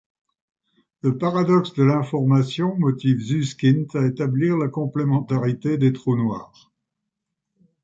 [1.03, 6.71] Le paradoxe de l'information motive Susskind à établir la complémentarité des trous noirs.